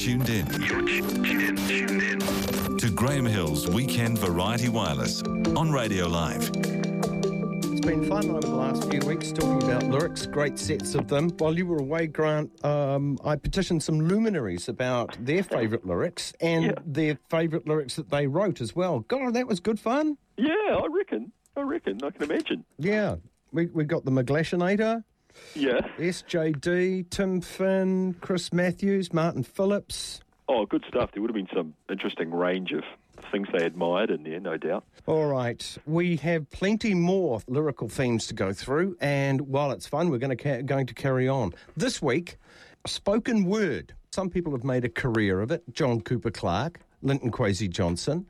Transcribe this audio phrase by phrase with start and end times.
[0.00, 0.46] tuned in.
[0.62, 6.50] You're tuned in, tuned in to Graham Hill's Weekend Variety Wireless on Radio Live.
[6.54, 11.28] It's been fun over the last few weeks talking about lyrics, great sets of them.
[11.36, 16.64] While you were away, Grant, um, I petitioned some luminaries about their favourite lyrics and
[16.64, 16.72] Yeah.
[16.86, 19.00] their favourite lyrics that they wrote as well.
[19.00, 20.16] God, that was good fun.
[20.38, 21.30] Yeah, I reckon.
[21.58, 22.02] I reckon.
[22.02, 22.64] I can imagine.
[22.78, 23.16] Yeah,
[23.52, 25.04] we, we got the McGlashinator,
[25.54, 25.80] Yeah.
[25.98, 30.20] SJD, Tim Finn, Chris Matthews, Martin Phillipps.
[30.48, 31.10] Oh, good stuff.
[31.12, 32.82] There would have been some interesting range of
[33.30, 34.84] things they admired in there, no doubt.
[35.06, 40.10] All right, we have plenty more lyrical themes to go through, and while it's fun,
[40.10, 42.36] we're going to ca- going to carry on this week.
[42.86, 43.94] Spoken word.
[44.12, 45.62] Some people have made a career of it.
[45.72, 48.26] John Cooper Clarke, Linton Kwesi Johnson.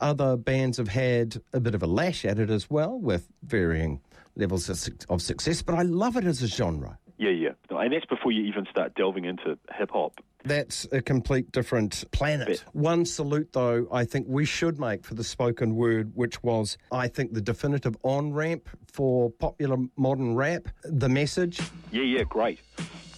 [0.00, 4.00] Other bands have had a bit of a lash at it as well, with varying
[4.38, 5.60] levels of, of success.
[5.62, 6.98] But I love it as a genre.
[7.18, 7.50] Yeah, yeah.
[7.70, 10.20] And that's before you even start delving into hip hop.
[10.44, 12.64] That's a complete different planet.
[12.72, 17.08] One salute, though, I think we should make for the spoken word, which was, I
[17.08, 20.68] think, the definitive on ramp for popular modern rap.
[20.84, 21.60] The message.
[21.90, 22.60] Yeah, yeah, great.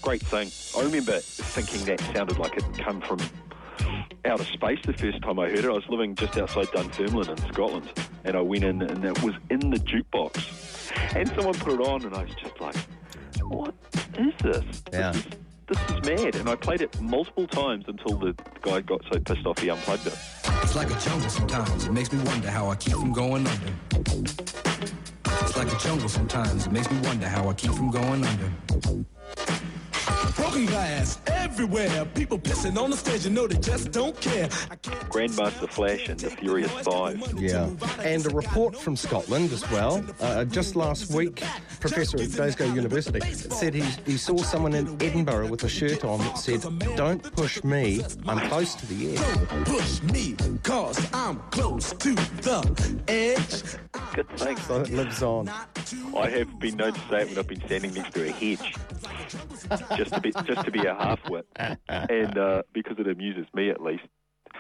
[0.01, 0.51] Great thing.
[0.79, 3.19] I remember thinking that sounded like it come from
[4.25, 5.65] outer space the first time I heard it.
[5.67, 7.93] I was living just outside Dunfermline in Scotland,
[8.25, 10.93] and I went in and it was in the jukebox.
[11.17, 12.77] And someone put it on, and I was just like,
[13.43, 13.75] what
[14.19, 14.83] is this?
[14.93, 15.13] Yeah.
[15.13, 15.33] This is,
[15.67, 16.37] this is mad.
[16.37, 20.07] And I played it multiple times until the guy got so pissed off he unplugged
[20.07, 20.19] it.
[20.63, 21.87] It's like a jungle sometimes.
[21.87, 23.73] It makes me wonder how I keep from going under.
[25.43, 26.67] It's like a jungle sometimes.
[26.67, 28.51] It makes me wonder how I keep from going under.
[30.37, 32.05] Broken glass everywhere.
[32.15, 33.25] People pissing on the stage.
[33.25, 34.49] You know they just don't care.
[34.71, 37.21] I can't Grandmaster Flash and the Furious Five.
[37.37, 37.69] Yeah.
[38.03, 40.05] And a report from Scotland as well.
[40.21, 41.43] Uh, just last week,
[41.81, 46.19] Professor at Glasgow University said he, he saw someone in Edinburgh with a shirt on
[46.21, 46.63] that said,
[46.97, 49.47] Don't push me, I'm close to the edge.
[49.47, 53.79] Don't push me, cause I'm close to the edge.
[54.15, 54.57] Good thing.
[54.59, 55.49] So it lives on.
[56.17, 58.75] I have been known to say it when I've been standing next to a hedge,
[59.97, 60.95] just to be just to be a
[61.31, 64.05] half-wit, and uh, because it amuses me at least.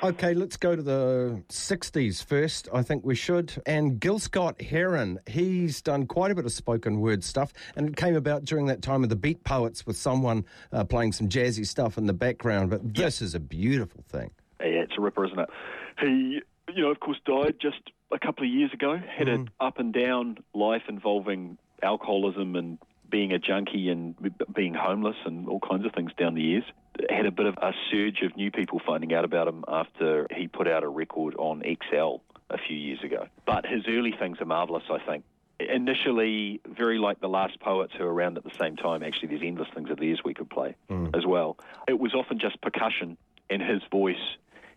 [0.02, 2.68] Okay, let's go to the 60s first.
[2.72, 3.60] I think we should.
[3.66, 7.96] And Gil Scott Heron, he's done quite a bit of spoken word stuff, and it
[7.96, 11.66] came about during that time of the Beat Poets with someone uh, playing some jazzy
[11.66, 12.70] stuff in the background.
[12.70, 14.30] But this is a beautiful thing.
[14.60, 15.50] Yeah, it's a ripper, isn't it?
[16.00, 16.40] He,
[16.74, 18.96] you know, of course, died just a couple of years ago.
[18.96, 22.78] Had an up and down life involving alcoholism and
[23.10, 24.14] being a junkie and
[24.54, 26.64] being homeless and all kinds of things down the years.
[27.08, 30.48] Had a bit of a surge of new people finding out about him after he
[30.48, 32.16] put out a record on XL
[32.50, 33.26] a few years ago.
[33.46, 35.24] But his early things are marvellous, I think.
[35.58, 39.02] Initially, very like the last poets who were around at the same time.
[39.02, 41.14] Actually, there's endless things of theirs we could play mm.
[41.16, 41.58] as well.
[41.86, 43.16] It was often just percussion
[43.50, 44.16] and his voice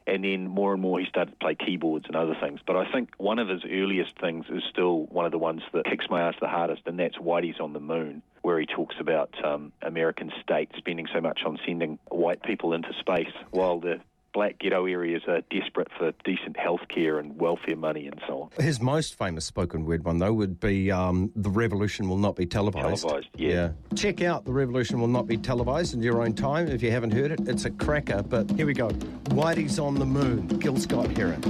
[0.08, 2.60] and then more and more he started to play keyboards and other things.
[2.66, 5.86] But I think one of his earliest things is still one of the ones that
[5.86, 9.34] kicks my ass the hardest, and that's Whitey's on the Moon, where he talks about
[9.44, 14.00] um, American states spending so much on sending white people into space while the
[14.34, 18.64] black ghetto areas are desperate for decent health care and welfare money and so on.
[18.64, 22.46] His most famous spoken word one, though, would be um, The Revolution Will Not Be
[22.46, 23.04] Televised.
[23.04, 23.70] Televised, yeah.
[23.96, 27.12] Check out The Revolution Will Not Be Televised in your own time if you haven't
[27.12, 27.48] heard it.
[27.48, 28.90] It's a cracker, but here we go.
[29.30, 31.42] Whitey's on the Moon, Gil Scott Heron.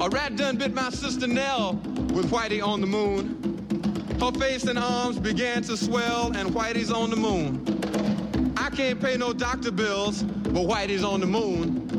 [0.00, 1.74] A rat done bit my sister Nell
[2.12, 3.44] with Whitey on the moon.
[4.20, 7.64] Her face and arms began to swell, and Whitey's on the moon.
[8.56, 11.97] I can't pay no doctor bills, but Whitey's on the moon.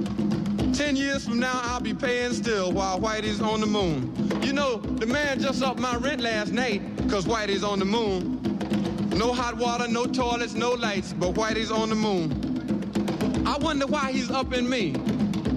[0.79, 4.13] Ten years from now, I'll be paying still while Whitey's on the moon.
[4.41, 8.39] You know, the man just upped my rent last night, cause Whitey's on the moon.
[9.09, 13.43] No hot water, no toilets, no lights, but Whitey's on the moon.
[13.45, 14.93] I wonder why he's upping me,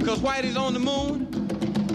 [0.04, 1.28] cause Whitey's on the moon.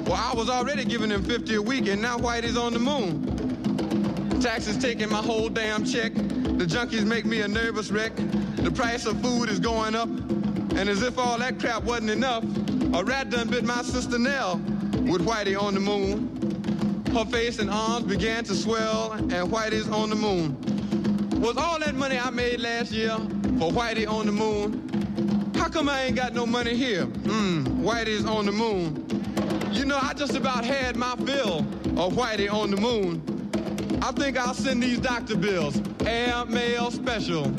[0.06, 4.40] Well, I was already giving him 50 a week, and now Whitey's on the moon.
[4.40, 6.14] Taxes taking my whole damn check.
[6.14, 8.16] The junkies make me a nervous wreck.
[8.16, 10.08] The price of food is going up.
[10.08, 12.46] And as if all that crap wasn't enough,
[12.94, 14.58] a rat done bit my sister Nell
[15.10, 17.04] with Whitey on the moon.
[17.14, 20.58] Her face and arms began to swell, and Whitey's on the moon.
[21.42, 23.16] Was all that money I made last year
[23.60, 25.52] for Whitey on the moon?
[25.56, 27.06] How come I ain't got no money here?
[27.06, 29.06] Mmm, Whitey's on the moon.
[29.72, 31.60] You know, I just about had my fill
[31.98, 33.22] of Whitey on the moon.
[34.02, 35.82] I think I'll send these doctor bills.
[36.06, 37.52] Air mail special.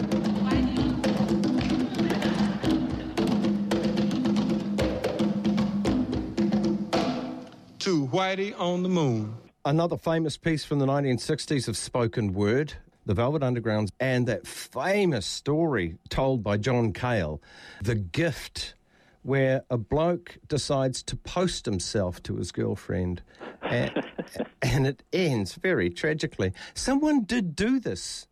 [8.19, 9.37] Whitey on the moon.
[9.65, 12.73] Another famous piece from the 1960s of spoken word,
[13.07, 17.41] the Velvet Underground, and that famous story told by John Cale,
[17.81, 18.75] The Gift,
[19.23, 23.23] where a bloke decides to post himself to his girlfriend.
[23.63, 24.03] And,
[24.63, 26.53] and it ends very tragically.
[26.75, 28.27] Someone did do this.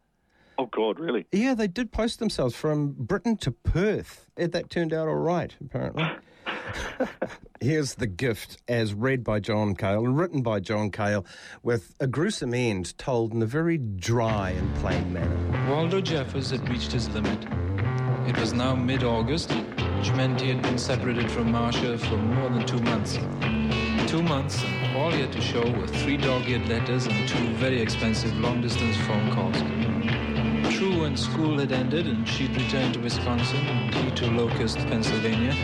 [0.59, 1.27] Oh God, really?
[1.31, 4.27] Yeah, they did post themselves from Britain to Perth.
[4.35, 6.11] That turned out all right, apparently.
[7.61, 11.25] Here's the gift, as read by John Cale and written by John Cale,
[11.63, 15.71] with a gruesome end told in a very dry and plain manner.
[15.71, 17.47] Waldo Jeffers had reached his limit.
[18.29, 19.53] It was now mid August,
[20.07, 23.19] he had been separated from Marcia for more than two months.
[24.09, 27.49] Two months, and all he had to show were three dog eared letters and two
[27.55, 29.57] very expensive long distance phone calls.
[30.77, 35.55] True, when school had ended and she'd returned to Wisconsin and he to Locust, Pennsylvania,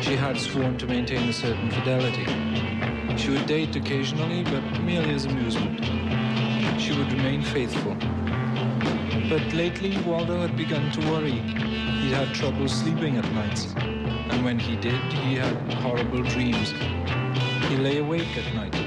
[0.00, 2.24] she had sworn to maintain a certain fidelity.
[3.16, 5.84] She would date occasionally, but merely as amusement.
[6.80, 7.96] She would remain faithful.
[9.28, 11.32] But lately, Waldo had begun to worry.
[12.02, 16.72] He'd had trouble sleeping at nights, and when he did, he had horrible dreams.
[17.68, 18.77] He lay awake at night,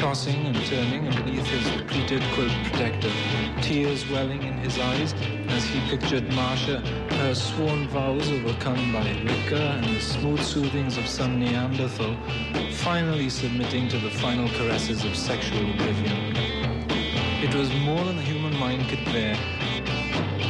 [0.00, 3.12] tossing and turning underneath his pleated quilt protector,
[3.60, 5.12] tears welling in his eyes
[5.48, 6.80] as he pictured Marcia,
[7.20, 12.16] her sworn vows overcome by liquor and the smooth soothings of some Neanderthal,
[12.72, 16.34] finally submitting to the final caresses of sexual oblivion.
[17.44, 19.36] It was more than the human mind could bear.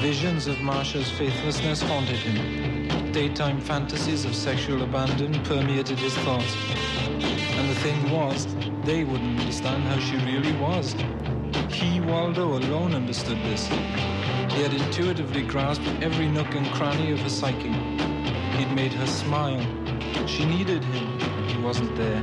[0.01, 3.11] Visions of Marcia's faithlessness haunted him.
[3.11, 6.55] Daytime fantasies of sexual abandon permeated his thoughts.
[6.71, 8.47] And the thing was,
[8.85, 10.95] they wouldn't understand how she really was.
[11.71, 13.67] He, Waldo, alone understood this.
[13.69, 17.73] He had intuitively grasped every nook and cranny of her psyche.
[18.57, 19.65] He'd made her smile.
[20.27, 21.19] She needed him.
[21.49, 22.23] He wasn't there.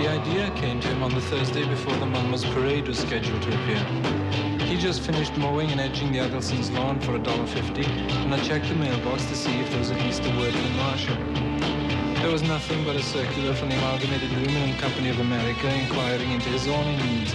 [0.00, 3.48] The idea came to him on the Thursday before the Monmouth parade was scheduled to
[3.48, 3.84] appear.
[4.66, 7.86] He just finished mowing and edging the Eggleston's lawn for $1.50,
[8.24, 10.76] and I checked the mailbox to see if there was at least a word from
[10.76, 11.49] Marcia.
[12.20, 16.50] There was nothing but a circular from the Amalgamated Aluminum Company of America inquiring into
[16.50, 17.34] his own needs.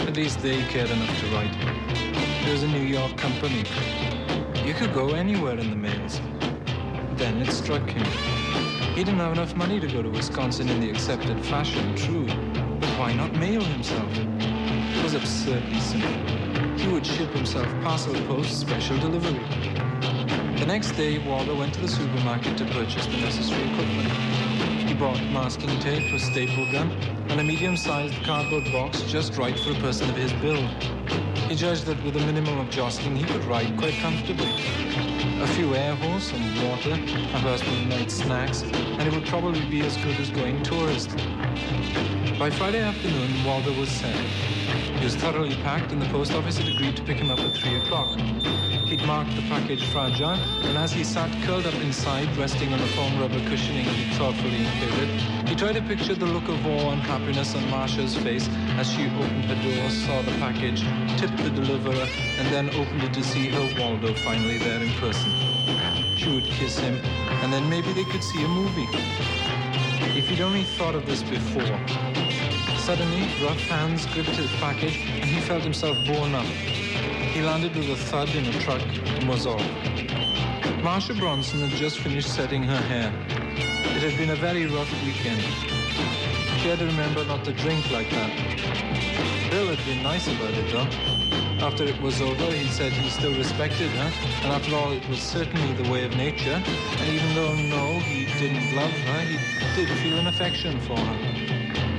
[0.00, 1.54] At least they cared enough to write.
[2.44, 3.64] It was a New York company.
[4.66, 6.20] You could go anywhere in the mails.
[7.12, 8.04] Then it struck him.
[8.96, 12.26] He didn't have enough money to go to Wisconsin in the accepted fashion, true.
[12.80, 14.10] But why not mail himself?
[14.18, 16.10] It was absurdly simple.
[16.76, 19.89] He would ship himself parcel post special delivery.
[20.60, 24.08] The next day, Waldo went to the supermarket to purchase the necessary equipment.
[24.86, 26.90] He bought masking tape, a staple gun,
[27.30, 30.68] and a medium-sized cardboard box just right for a person of his build.
[31.48, 34.52] He judged that with a minimum of jostling, he could ride quite comfortably.
[35.40, 36.90] A few air holes, some water,
[37.32, 41.16] perhaps some night snacks, and it would probably be as good as going tourist.
[42.38, 44.14] By Friday afternoon, Waldo was set.
[44.14, 47.56] He was thoroughly packed, and the post office had agreed to pick him up at
[47.56, 48.69] 3 o'clock.
[48.90, 50.30] He'd marked the package fragile,
[50.66, 54.66] and as he sat curled up inside, resting on the foam rubber cushioning he'd thoughtfully
[54.66, 55.08] included,
[55.48, 58.48] he tried to picture the look of awe and happiness on Marcia's face
[58.78, 60.82] as she opened her door, saw the package,
[61.20, 62.08] tipped the deliverer,
[62.38, 65.30] and then opened it to see her Waldo finally there in person.
[66.16, 66.96] She would kiss him,
[67.44, 68.88] and then maybe they could see a movie.
[70.18, 71.78] If he'd only thought of this before.
[72.76, 76.46] Suddenly, rough hands gripped his package, and he felt himself borne up.
[77.32, 79.64] He landed with a thud in a truck and was off.
[80.82, 83.12] Marcia Bronson had just finished setting her hair.
[83.96, 85.40] It had been a very rough weekend.
[86.60, 88.30] She had to remember not to drink like that.
[89.50, 90.88] Bill had been nice about it, though.
[91.64, 95.20] After it was over, he said he still respected her, and after all, it was
[95.20, 96.60] certainly the way of nature.
[96.98, 99.38] And even though, no, he didn't love her, he
[99.76, 101.18] did feel an affection for her.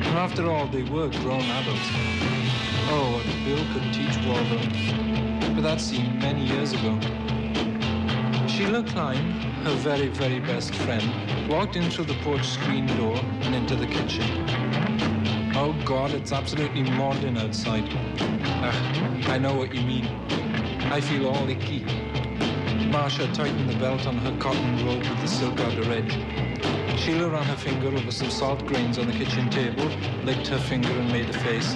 [0.08, 1.90] And after all, they were grown adults.
[2.94, 5.11] Oh, what Bill could teach Waldo.
[5.54, 6.98] But that scene many years ago.
[8.48, 9.32] Sheila Klein,
[9.66, 11.04] her very, very best friend,
[11.50, 14.24] walked in through the porch screen door and into the kitchen.
[15.54, 17.84] Oh God, it's absolutely maudlin outside.
[18.64, 20.06] Ugh, I know what you mean.
[20.90, 21.84] I feel all icky.
[22.88, 26.18] Marcia tightened the belt on her cotton robe with the silk outer edge.
[26.98, 29.90] Sheila ran her finger over some salt grains on the kitchen table,
[30.24, 31.76] licked her finger and made a face.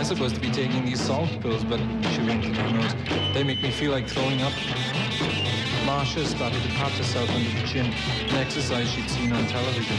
[0.00, 1.78] I'm supposed to be taking these salt pills, but
[2.12, 2.94] she wrinkled her nose.
[3.34, 4.52] They make me feel like throwing up.
[5.84, 9.98] Marcia started to pat herself under the chin, an exercise she'd seen on television.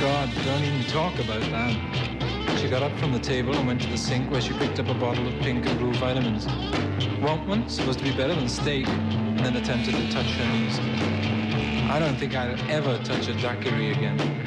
[0.00, 2.58] God, don't even talk about that.
[2.58, 4.88] She got up from the table and went to the sink where she picked up
[4.88, 6.48] a bottle of pink and blue vitamins.
[7.22, 7.68] Want one?
[7.68, 8.88] Supposed to be better than steak.
[8.88, 10.80] And then attempted to touch her knees.
[11.88, 14.39] I don't think I'll ever touch a daiquiri again.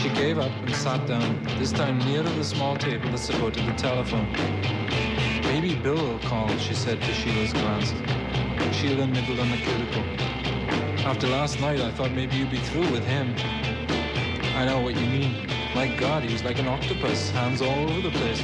[0.00, 3.66] She gave up and sat down, this time near to the small table that supported
[3.66, 4.32] the telephone.
[5.42, 7.92] Maybe Bill will call, she said to Sheila's glance.
[8.74, 10.02] Sheila nibbled on the cuticle.
[11.04, 13.34] After last night, I thought maybe you'd be through with him.
[14.56, 15.46] I know what you mean.
[15.74, 18.40] My God, he was like an octopus, hands all over the place.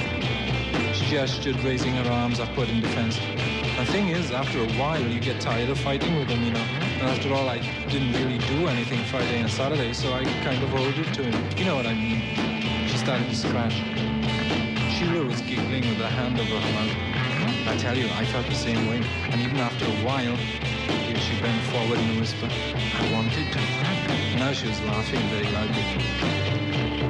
[0.94, 3.18] She gestured, raising her arms upward in defense.
[3.86, 6.66] The thing is, after a while, you get tired of fighting with him, you know.
[6.98, 10.74] And after all, I didn't really do anything Friday and Saturday, so I kind of
[10.74, 11.56] owed it to him.
[11.56, 12.20] You know what I mean.
[12.88, 13.74] She started to scratch.
[14.90, 17.68] Sheila was giggling with her hand over her mouth.
[17.68, 19.00] I tell you, I felt the same way.
[19.30, 23.60] And even after a while, here she bent forward in a whisper, I wanted to.
[24.36, 26.56] Now she was laughing very loudly.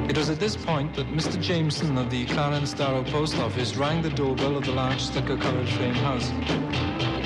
[0.09, 1.41] It was at this point that Mr.
[1.41, 5.95] Jameson of the Clarence Darrow Post Office rang the doorbell of the large stucco-covered frame
[5.95, 6.31] house.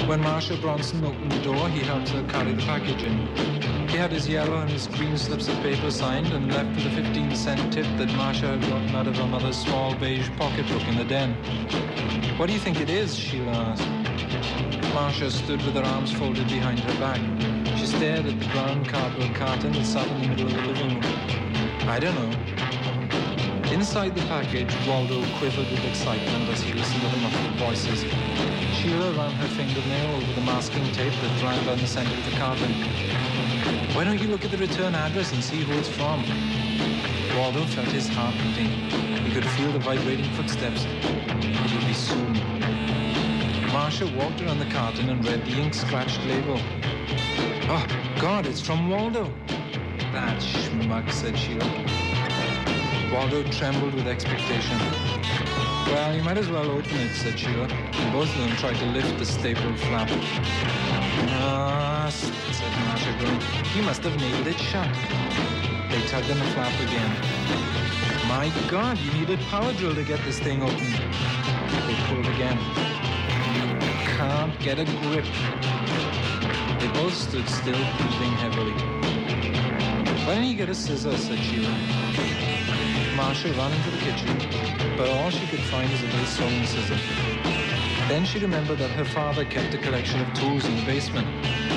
[0.07, 3.17] When Marcia Bronson opened the door, he helped her carry the package in.
[3.87, 7.03] He had his yellow and his green slips of paper signed and left with a
[7.03, 10.97] 15 cent tip that Marcia had gotten out of her mother's small beige pocketbook in
[10.97, 11.33] the den.
[12.37, 13.15] What do you think it is?
[13.15, 14.93] Sheila asked.
[14.93, 17.19] Marcia stood with her arms folded behind her back.
[17.77, 20.99] She stared at the brown cardboard carton that sat in the middle of the living
[20.99, 21.89] room.
[21.89, 22.70] I don't know.
[23.81, 28.01] Inside the package, Waldo quivered with excitement as he listened to the muffled voices.
[28.75, 32.37] Sheila ran her fingernail over the masking tape that ran down the center of the
[32.37, 32.71] carton.
[33.95, 36.23] Why don't you look at the return address and see who it's from?
[37.35, 38.69] Waldo felt his heart beating.
[39.25, 40.85] He could feel the vibrating footsteps.
[40.85, 42.33] It would be soon.
[43.73, 46.59] Marcia walked around the carton and read the ink-scratched label.
[47.67, 47.87] Oh,
[48.21, 49.33] God, it's from Waldo.
[50.13, 52.00] That schmuck, said Sheila.
[53.11, 54.77] Waldo trembled with expectation.
[55.87, 57.67] Well, you might as well open it, said Sheila.
[57.67, 60.07] And both of them tried to lift the staple flap.
[61.43, 63.41] Ah, said Marcia, groaning.
[63.75, 64.87] You must have nailed it shut.
[65.91, 67.11] They tugged on the flap again.
[68.29, 70.77] My God, you needed power drill to get this thing open.
[70.77, 72.57] They pulled again.
[73.55, 75.25] You can't get a grip.
[76.79, 78.73] They both stood still, breathing heavily.
[80.25, 82.60] Why don't you get a scissor, said Sheila.
[83.21, 84.35] Marcia ran into the kitchen,
[84.97, 86.97] but all she could find was a little sewing scissor.
[88.09, 91.27] Then she remembered that her father kept a collection of tools in the basement.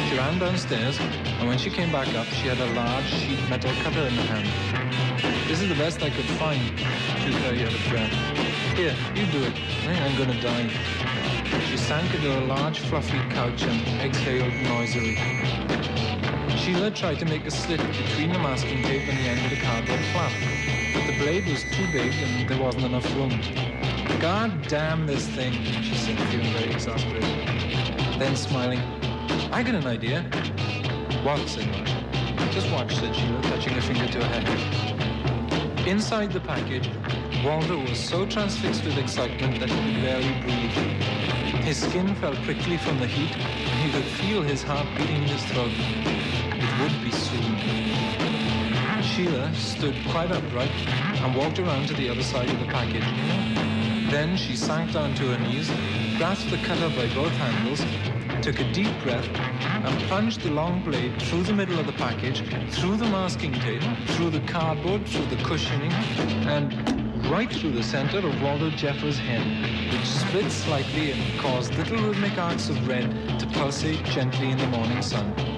[0.09, 3.71] She ran downstairs, and when she came back up, she had a large sheet metal
[3.83, 5.47] cutter in her hand.
[5.47, 6.63] This is the best I could find,
[7.21, 8.15] she very out of breath.
[8.75, 9.55] Here, you do it.
[9.87, 10.71] I'm gonna die.
[11.69, 15.19] She sank into a large fluffy couch and exhaled noisily.
[16.65, 19.63] Sheila tried to make a slit between the masking tape and the end of the
[19.63, 20.33] cardboard flap.
[20.95, 23.39] But the blade was too big and there wasn't enough room.
[24.19, 25.53] God damn this thing,
[25.83, 27.29] she said, feeling very exasperated.
[28.19, 28.79] Then smiling,
[29.53, 30.23] I got an idea.
[31.23, 32.51] What, said Marcia.
[32.51, 35.87] Just watch, said Sheila, touching a finger to her head.
[35.87, 36.89] Inside the package,
[37.45, 40.73] Waldo was so transfixed with excitement that he could barely breathe.
[41.63, 45.29] His skin felt prickly from the heat, and he could feel his heart beating in
[45.29, 45.73] his throat.
[46.81, 47.57] Would be soon.
[49.03, 50.73] Sheila stood quite upright
[51.23, 53.05] and walked around to the other side of the package.
[54.11, 55.71] Then she sank down to her knees,
[56.19, 57.81] grasped the cutter by both handles,
[58.43, 62.43] took a deep breath, and plunged the long blade through the middle of the package,
[62.71, 65.93] through the masking tape, through the cardboard, through the cushioning,
[66.49, 66.75] and
[67.31, 69.47] right through the center of Waldo Jeffers' head,
[69.93, 74.67] which split slightly and caused little rhythmic arcs of red to pulsate gently in the
[74.67, 75.54] morning sun.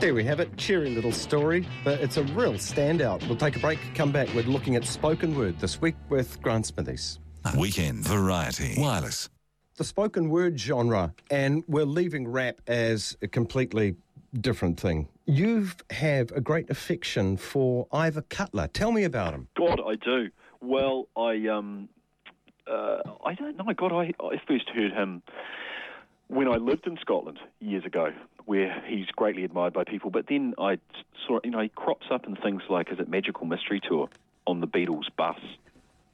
[0.00, 0.56] There we have it.
[0.56, 3.26] Cheery little story, but it's a real standout.
[3.28, 4.28] We'll take a break, come back.
[4.34, 7.18] We're looking at spoken word this week with Grant Smithies.
[7.58, 9.28] Weekend Variety Wireless.
[9.76, 13.94] The spoken word genre, and we're leaving rap as a completely
[14.40, 15.06] different thing.
[15.26, 18.68] You have a great affection for Ivor Cutler.
[18.68, 19.48] Tell me about him.
[19.54, 20.30] God, I do.
[20.62, 21.90] Well, I um,
[22.66, 23.70] uh, I don't know.
[23.76, 25.22] God, I I first heard him
[26.30, 28.12] when I lived in Scotland years ago,
[28.46, 30.10] where he's greatly admired by people.
[30.10, 30.78] But then I
[31.26, 34.08] saw, you know, he crops up in things like, is it Magical Mystery Tour
[34.46, 35.38] on the Beatles bus,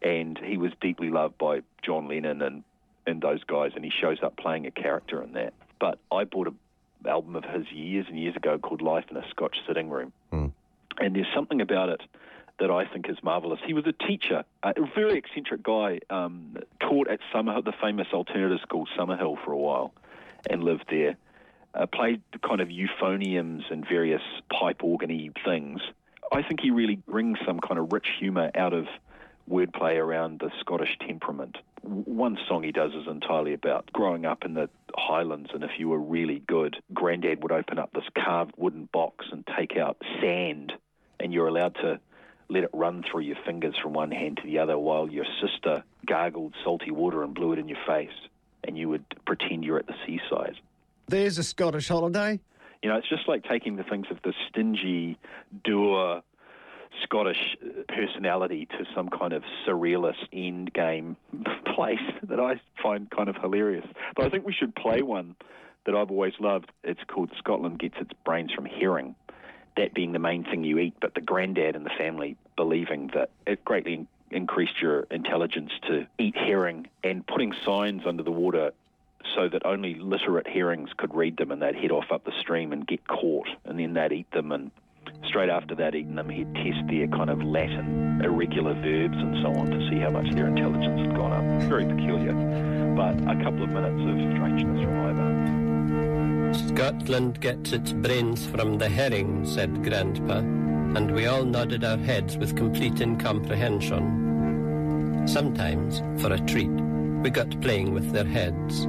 [0.03, 2.65] and he was deeply loved by John Lennon and
[3.09, 5.55] and those guys, and he shows up playing a character in that.
[5.79, 6.59] But I bought an
[7.07, 10.13] album of his years and years ago called Life in a Scotch Sitting Room,
[10.99, 12.03] and there's something about it
[12.59, 13.61] that I think is marvelous.
[13.65, 18.61] He was a teacher, a very eccentric guy, um, taught at Summerhill, the famous alternative
[18.63, 19.93] school Summerhill for a while,
[20.49, 21.17] and lived there.
[21.77, 25.81] Uh, played kind of euphoniums and various pipe organy things.
[26.33, 28.87] I think he really brings some kind of rich humour out of
[29.51, 31.59] wordplay around the Scottish temperament.
[31.83, 35.89] One song he does is entirely about growing up in the Highlands, and if you
[35.89, 40.73] were really good, Grandad would open up this carved wooden box and take out sand,
[41.21, 42.01] and you're allowed to
[42.49, 45.85] let it run through your fingers from one hand to the other while your sister
[46.07, 48.17] gargled salty water and blew it in your face,
[48.65, 50.57] and you would pretend you're at the seaside.
[51.09, 52.41] There's a Scottish holiday.
[52.83, 55.19] You know, it's just like taking the things of the stingy,
[55.65, 56.23] dour,
[57.03, 61.17] Scottish uh, personality to some kind of surrealist end game
[61.75, 63.87] place that I find kind of hilarious.
[64.15, 65.37] But I think we should play one
[65.85, 66.71] that I've always loved.
[66.83, 69.15] It's called Scotland Gets Its Brains from Herring.
[69.77, 73.31] That being the main thing you eat, but the granddad and the family believing that
[73.47, 78.73] it greatly increased your intelligence to eat herring and putting signs under the water
[79.35, 82.73] so that only literate herrings could read them and they'd head off up the stream
[82.73, 84.71] and get caught and then they'd eat them and
[85.27, 89.49] straight after that eating them he'd test their kind of Latin irregular verbs and so
[89.61, 91.45] on to see how much their intelligence had gone up.
[91.69, 92.35] Very peculiar.
[92.97, 95.57] But a couple of minutes of strangeness from Ivor.
[96.55, 102.39] Scotland gets its brains from the herring, said Grandpa, and we all nodded our heads
[102.39, 105.25] with complete incomprehension.
[105.27, 108.87] Sometimes, for a treat, we got playing with their heads,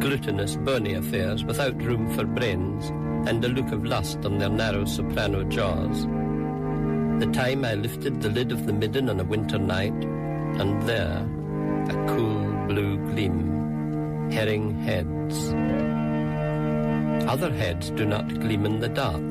[0.00, 2.90] glutinous, bony affairs without room for brains,
[3.28, 6.02] and a look of lust on their narrow soprano jaws.
[7.20, 11.26] The time I lifted the lid of the midden on a winter night, and there,
[11.88, 15.54] a cool blue gleam, herring heads.
[17.28, 19.22] Other heads do not gleam in the dark,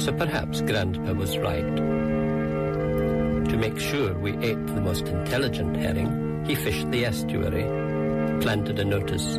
[0.00, 1.76] so perhaps Grandpa was right.
[3.48, 7.64] To make sure we ate the most intelligent herring, he fished the estuary,
[8.40, 9.38] planted a notice,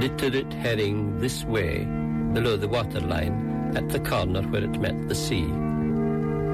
[0.00, 1.84] literate herring this way,
[2.32, 5.46] below the waterline, at the corner where it met the sea.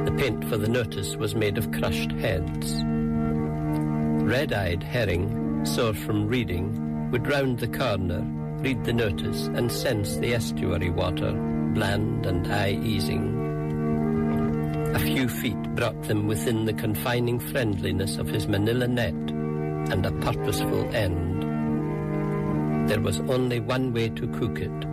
[0.04, 2.83] The paint for the notice was made of crushed heads.
[2.85, 8.23] Red-eyed herring, sore from reading, would round the corner,
[8.62, 11.33] read the notice, and sense the estuary water,
[11.75, 13.47] bland and eye-easing.
[14.95, 20.12] A few feet brought them within the confining friendliness of his manila net and a
[20.12, 21.38] purposeful end.
[22.88, 24.85] There was only one way to cook it.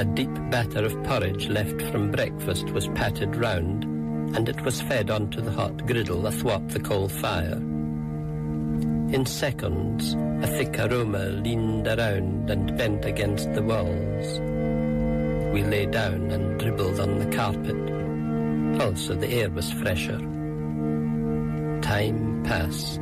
[0.00, 3.84] A deep batter of porridge left from breakfast was patted round,
[4.34, 7.58] and it was fed onto the hot griddle athwart the coal fire.
[9.12, 14.40] In seconds, a thick aroma leaned around and bent against the walls.
[15.52, 18.80] We lay down and dribbled on the carpet.
[18.80, 20.18] Also, the air was fresher.
[21.82, 23.00] Time passed.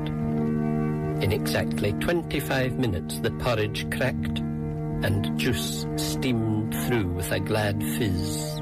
[1.25, 8.61] In exactly 25 minutes, the porridge cracked and juice steamed through with a glad fizz.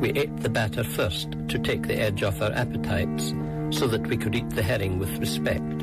[0.00, 3.34] We ate the batter first to take the edge off our appetites
[3.68, 5.82] so that we could eat the herring with respect,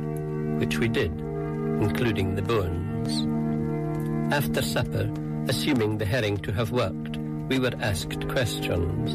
[0.60, 4.34] which we did, including the bones.
[4.34, 5.13] After supper,
[5.47, 7.17] assuming the herring to have worked,
[7.50, 9.12] we were asked questions.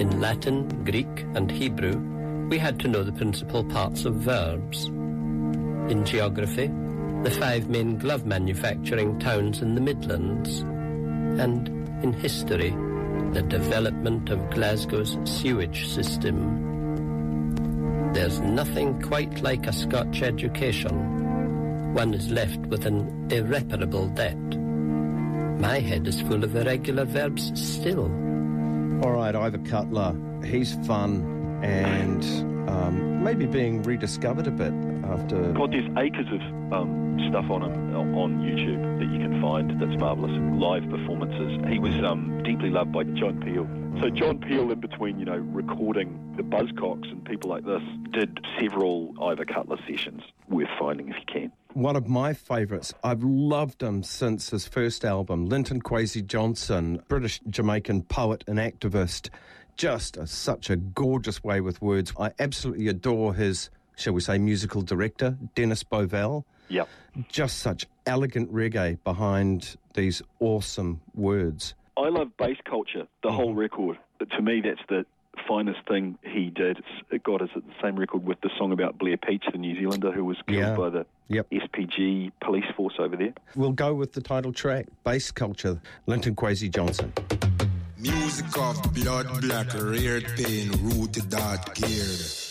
[0.00, 2.00] In Latin, Greek, and Hebrew,
[2.48, 4.90] we had to know the principal parts of verbs.
[5.88, 6.66] In geography,
[7.22, 10.62] the five main glove manufacturing towns in the Midlands.
[11.40, 11.68] And
[12.02, 12.70] in history,
[13.32, 16.64] the development of Glasgow's sewage system.
[18.12, 21.94] There's nothing quite like a Scotch education.
[21.94, 24.36] One is left with an irreparable debt.
[25.60, 28.06] My head is full of irregular verbs still.
[29.04, 30.16] All right, Ivor Cutler.
[30.44, 32.24] He's fun and
[32.68, 34.72] um, maybe being rediscovered a bit
[35.06, 35.52] after.
[35.52, 40.00] God, there's acres of um, stuff on him on YouTube that you can find that's
[40.00, 40.32] marvellous.
[40.60, 41.64] Live performances.
[41.68, 43.66] He was um, deeply loved by John Peel.
[44.00, 48.40] So John Peel, in between, you know, recording the Buzzcocks and people like this, did
[48.60, 50.22] several Ivor Cutler sessions.
[50.48, 51.52] Worth finding if you can.
[51.72, 52.92] One of my favourites.
[53.02, 59.30] I've loved him since his first album, Linton Kwesi Johnson, British Jamaican poet and activist.
[59.76, 62.12] Just a, such a gorgeous way with words.
[62.18, 66.44] I absolutely adore his, shall we say, musical director, Dennis Bovell.
[66.68, 66.88] Yep.
[67.28, 71.74] Just such elegant reggae behind these awesome words.
[71.96, 73.58] I love bass culture, the whole mm-hmm.
[73.58, 73.98] record.
[74.18, 75.04] But to me, that's the
[75.48, 76.78] finest thing he did.
[76.78, 79.58] It's, it got us at the same record with the song about Blair Peach, the
[79.58, 80.76] New Zealander who was killed Yeah.
[80.76, 81.50] by the Yep.
[81.50, 83.32] SPG police force over there.
[83.56, 87.12] We'll go with the title track, Bass Culture, Linton Kwesi Johnson.
[87.98, 92.45] Music of blood black, reared pain, rooted out geared.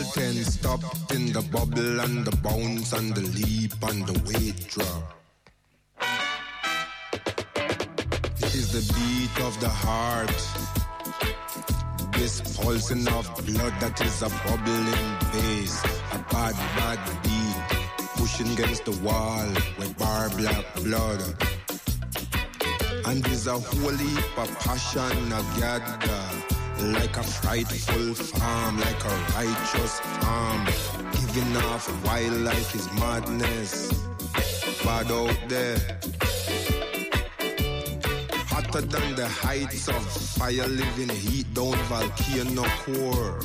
[0.00, 4.66] All ten stopped in the bubble and the bounce and the leap and the weight
[4.68, 5.12] drop.
[8.38, 10.40] This is the beat of the heart.
[12.14, 15.84] This pulsing of blood that is a bubbling bass.
[16.12, 17.78] A bad, bad beat.
[18.16, 21.22] Pushing against the wall with bar black blood.
[23.04, 25.98] And there's a whole heap of passion a gather.
[26.10, 26.39] Uh,
[26.82, 30.64] Like a frightful farm, like a righteous arm.
[31.12, 33.92] Giving off wildlife is madness.
[34.82, 35.76] Bad out there.
[38.48, 43.40] Hotter than the heights of fire living heat down volcano core.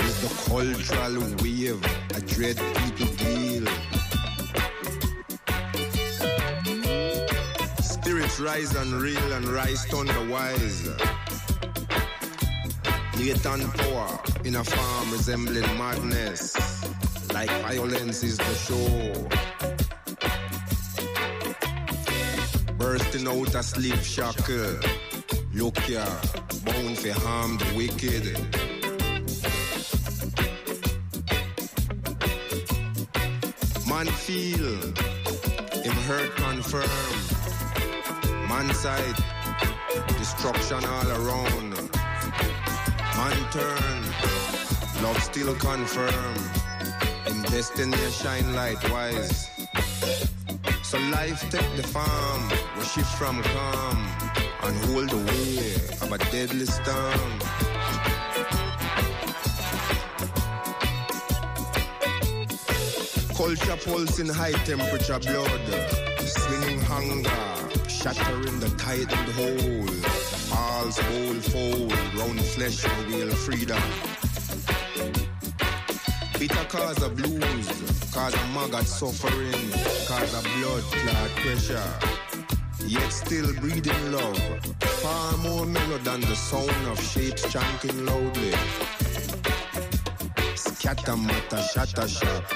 [0.00, 3.66] Is the cultural wave a dread people deal?
[7.82, 10.88] Spirits rise and reel and rise thunder wise.
[13.18, 16.54] Latent power in a farm resembling madness.
[17.32, 19.28] Like violence is the show.
[22.76, 24.78] Bursting out a sleep shackle.
[25.54, 26.04] Look ya,
[26.64, 28.24] bound for harm the wicked.
[33.88, 34.76] Man feel,
[35.82, 37.16] him hurt confirm.
[38.48, 39.18] Man side,
[40.18, 41.65] destruction all around.
[43.16, 44.02] Man turn,
[45.02, 46.34] love still confirm.
[47.26, 49.48] In destiny shine light wise.
[50.82, 52.42] So life take the farm,
[52.76, 53.98] we shift from calm
[54.64, 57.30] and hold the way of a deadly storm.
[63.34, 65.60] Culture pulse in high temperature blood,
[66.20, 70.25] swinging hunger, shattering the tightened hole.
[70.76, 73.80] Falls whole fold, round flesh wheel freedom.
[76.38, 77.68] Bitter cause of blues,
[78.12, 79.70] cause of maggot suffering,
[80.06, 81.92] cause of blood clot pressure.
[82.86, 84.38] Yet still breathing love,
[85.00, 88.52] far more mellow than the sound of shapes chanting loudly.
[90.56, 92.52] Scatter matter, shatter shot,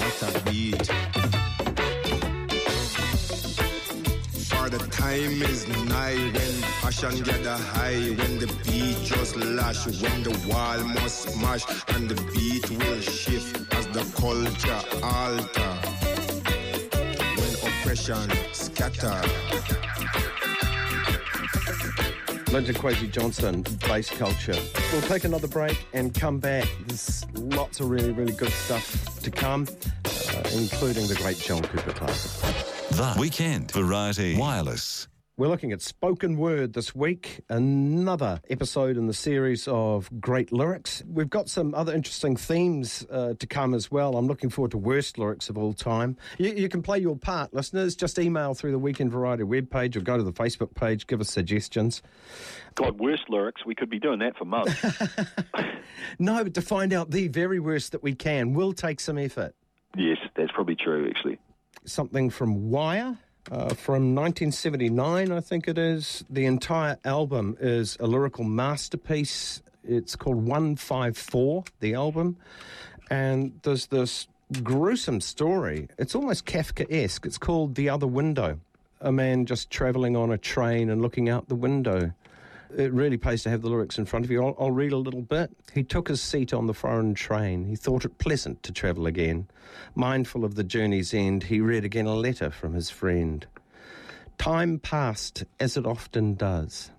[0.00, 1.41] what a beat.
[4.72, 10.30] The time is nigh when passion gather high, when the beat just lash, when the
[10.48, 15.72] wall must smash, and the beat will shift as the culture alter.
[17.36, 19.20] When oppression scatter.
[22.50, 24.56] Linton Kwesi Johnson, bass culture.
[24.90, 26.66] We'll take another break and come back.
[26.86, 29.68] There's lots of really, really good stuff to come,
[30.06, 32.51] uh, including the great John Cooper Clarke.
[32.92, 35.08] The Weekend Variety Wireless.
[35.38, 41.02] We're looking at spoken word this week, another episode in the series of great lyrics.
[41.08, 44.14] We've got some other interesting themes uh, to come as well.
[44.18, 46.18] I'm looking forward to worst lyrics of all time.
[46.36, 47.96] You, you, can play your part, listeners.
[47.96, 51.30] Just email through the Weekend Variety webpage or go to the Facebook page, give us
[51.30, 52.02] suggestions.
[52.74, 54.84] God, worst lyrics, we could be doing that for months.
[56.18, 59.54] no, but to find out the very worst that we can will take some effort.
[59.96, 61.38] Yes, that's probably true, actually.
[61.84, 63.16] Something from Wire.
[63.50, 66.24] Uh, from 1979, I think it is.
[66.30, 69.62] The entire album is a lyrical masterpiece.
[69.82, 72.36] It's called 154, the album.
[73.10, 74.28] And there's this
[74.62, 75.88] gruesome story.
[75.98, 77.26] It's almost Kafka esque.
[77.26, 78.60] It's called The Other Window.
[79.00, 82.12] A man just travelling on a train and looking out the window.
[82.76, 84.44] It really pays to have the lyrics in front of you.
[84.44, 85.50] I'll, I'll read a little bit.
[85.74, 87.64] He took his seat on the foreign train.
[87.64, 89.48] He thought it pleasant to travel again.
[89.94, 93.46] Mindful of the journey's end, he read again a letter from his friend.
[94.38, 96.90] Time passed as it often does.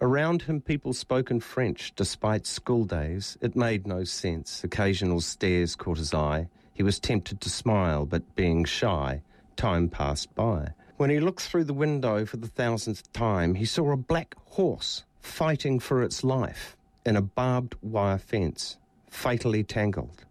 [0.00, 3.38] Around him, people spoke in French despite school days.
[3.40, 4.64] It made no sense.
[4.64, 6.48] Occasional stares caught his eye.
[6.74, 9.22] He was tempted to smile, but being shy,
[9.56, 10.70] time passed by.
[10.96, 15.04] When he looked through the window for the thousandth time, he saw a black horse
[15.20, 18.76] fighting for its life in a barbed wire fence,
[19.08, 20.24] fatally tangled.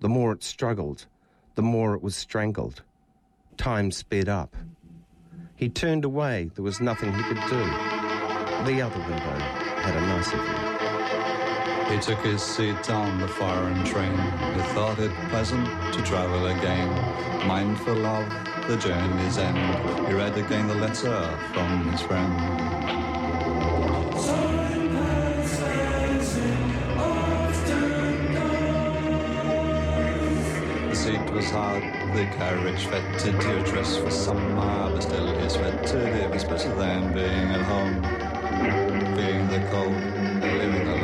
[0.00, 1.06] The more it struggled,
[1.54, 2.82] the more it was strangled.
[3.56, 4.56] Time sped up.
[5.56, 6.50] He turned away.
[6.54, 7.64] There was nothing he could do.
[8.64, 9.38] The other window
[9.82, 11.96] had a nicer view.
[11.96, 14.12] He took his seat on the foreign train.
[14.12, 16.88] He thought it pleasant to travel again,
[17.46, 19.56] mindful of the journey's end.
[20.06, 22.38] He read again the letter from his friend.
[30.90, 31.82] The seat was hard,
[32.14, 35.94] the carriage fettered to dress for summer, but still he sweated.
[35.94, 38.02] It was better than being at home,
[39.16, 39.94] being the cold,
[40.42, 40.97] living alone.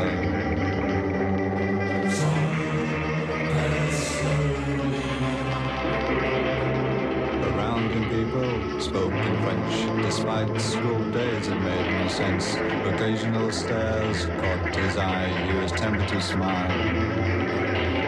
[8.84, 12.54] Spoke in French, despite school days it made no sense.
[12.84, 16.68] Occasional stares caught his eye, he was tempted to smile.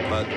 [0.07, 0.27] But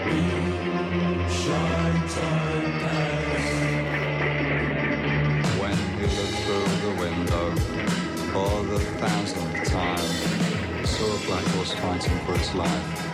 [5.61, 7.55] when he looked through the window
[8.33, 13.10] for the thousandth time, saw a black horse fighting for its life.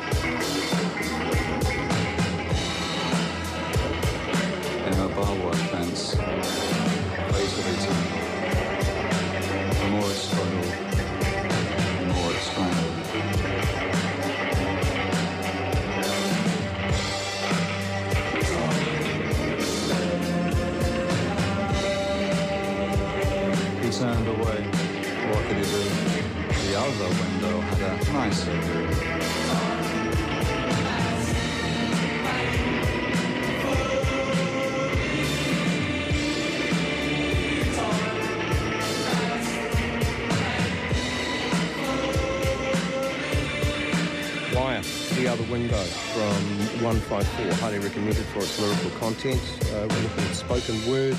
[47.01, 47.55] 154.
[47.61, 49.41] Highly recommended for its lyrical content.
[49.65, 51.17] Uh, we're looking at spoken word.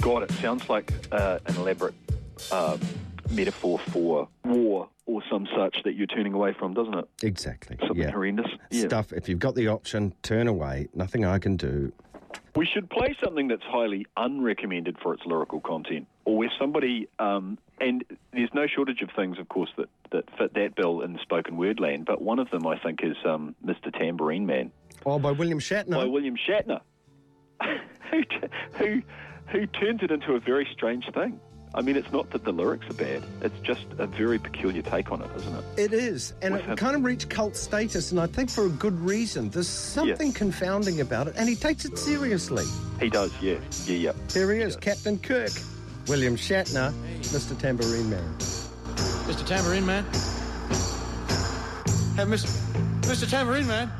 [0.00, 1.94] God, it sounds like uh, an elaborate
[2.50, 2.76] uh,
[3.30, 7.08] metaphor for war or some such that you're turning away from, doesn't it?
[7.22, 7.76] Exactly.
[7.80, 8.10] Something yeah.
[8.10, 8.50] horrendous.
[8.70, 8.86] Yeah.
[8.86, 10.88] Stuff, if you've got the option, turn away.
[10.94, 11.92] Nothing I can do.
[12.54, 17.58] We should play something that's highly unrecommended for its lyrical content, or where somebody, um,
[17.80, 21.56] and there's no shortage of things, of course, that, that fit that bill in spoken
[21.56, 23.92] word land, but one of them, I think, is um, Mr.
[23.92, 24.70] Tambourine Man
[25.06, 25.94] Oh, by William Shatner.
[25.96, 26.80] by William Shatner,
[28.10, 29.02] who, t- who,
[29.48, 31.40] who turns it into a very strange thing.
[31.74, 35.10] I mean, it's not that the lyrics are bad, it's just a very peculiar take
[35.10, 35.64] on it, isn't it?
[35.78, 36.76] It is, and With it him.
[36.76, 39.48] kind of reached cult status, and I think for a good reason.
[39.48, 42.64] There's something confounding about it, and he takes it seriously.
[43.00, 44.12] He does, yeah, yeah, yeah.
[44.32, 45.50] Here he is, Captain Kirk,
[46.08, 47.58] William Shatner, Mr.
[47.58, 48.34] Tambourine Man.
[49.24, 49.46] Mr.
[49.46, 50.04] Tambourine Man?
[52.16, 52.48] Have Mr.
[53.02, 53.28] Mr.
[53.30, 53.90] Tambourine Man?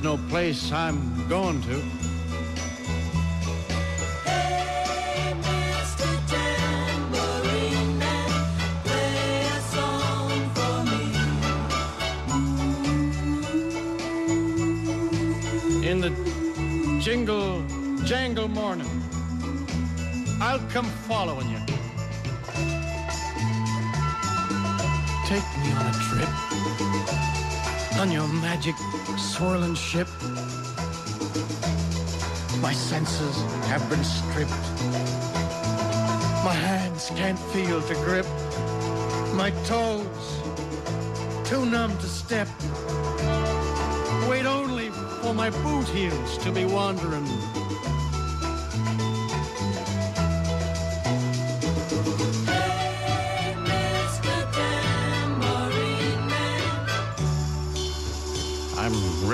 [0.00, 1.82] And there is no place I'm going to.
[15.86, 16.10] In the
[17.00, 17.64] jingle
[18.04, 18.88] jangle morning,
[20.40, 21.69] I'll come following you.
[29.18, 30.08] Swirling ship.
[32.60, 33.36] My senses
[33.68, 34.50] have been stripped.
[36.44, 38.26] My hands can't feel to grip.
[39.34, 40.40] My toes
[41.50, 42.48] too numb to step.
[44.28, 47.26] Wait only for my boot heels to be wandering.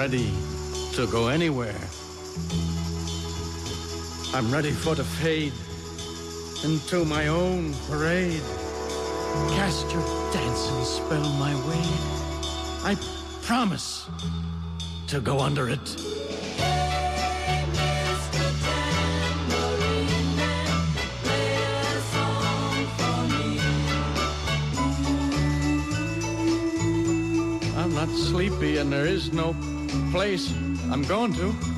[0.06, 0.32] Ready
[0.92, 1.80] to go anywhere.
[4.32, 5.52] I'm ready for to fade
[6.62, 8.40] into my own parade.
[9.58, 11.86] Cast your dancing spell my way.
[12.84, 12.94] I
[13.42, 14.06] promise
[15.08, 15.86] to go under it.
[27.76, 29.56] I'm not sleepy and there is no
[30.10, 30.52] place
[30.90, 31.75] I'm going to.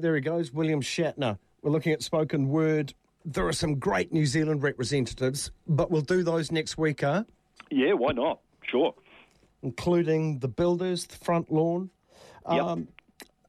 [0.00, 1.38] There he goes, William Shatner.
[1.62, 2.94] We're looking at spoken word.
[3.24, 7.24] There are some great New Zealand representatives, but we'll do those next week, huh?
[7.70, 8.40] Yeah, why not?
[8.66, 8.94] Sure.
[9.62, 11.90] Including the Builders, the Front Lawn.
[12.50, 12.62] Yep.
[12.62, 12.88] Um,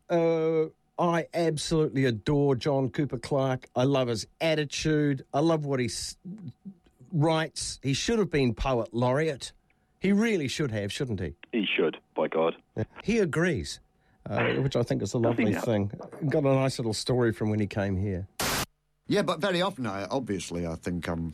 [0.10, 0.66] uh,
[1.02, 3.68] I absolutely adore John Cooper Clarke.
[3.76, 5.24] I love his attitude.
[5.34, 6.18] I love what he s-
[7.14, 7.80] writes.
[7.82, 9.54] He should have been poet laureate.
[10.00, 11.36] He really should have, shouldn't he?
[11.54, 12.56] He should, by God.
[13.04, 13.80] He agrees,
[14.30, 15.62] uh, which I think is a lovely now?
[15.62, 15.92] thing.
[16.30, 18.28] Got a nice little story from when he came here.
[19.08, 21.34] Yeah, but very often, I, obviously, I think I'm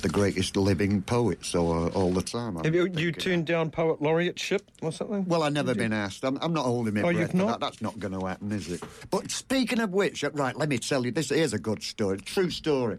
[0.00, 2.56] the greatest living poet, so uh, all the time.
[2.56, 5.24] I'm Have you, thinking you turned down poet laureateship or something?
[5.26, 6.24] Well, I've never been asked.
[6.24, 7.60] I'm, I'm not holding my Oh, breath you've not?
[7.60, 7.60] that.
[7.60, 8.82] That's not going to happen, is it?
[9.10, 12.18] But speaking of which, uh, right, let me tell you, this is a good story,
[12.18, 12.98] true story.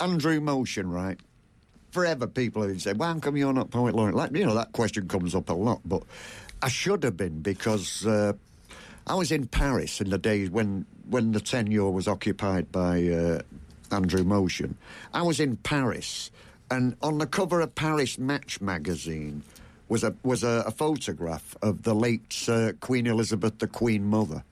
[0.00, 1.18] Andrew Motion, right?
[1.90, 4.72] forever people have said, "Well, how come you're not poet laureate?" Like you know, that
[4.72, 6.02] question comes up a lot, but
[6.62, 8.34] I should have been because uh,
[9.08, 13.40] I was in Paris in the days when when the tenure was occupied by uh,
[13.90, 14.76] Andrew Motion.
[15.14, 16.30] I was in Paris,
[16.70, 19.42] and on the cover of Paris Match magazine
[19.88, 24.44] was a was a, a photograph of the late uh, Queen Elizabeth, the Queen Mother,